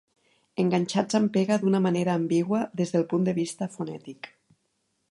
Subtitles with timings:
[0.63, 4.33] Enganxats amb pega d'una manera ambigua des del punt de vista fonètic.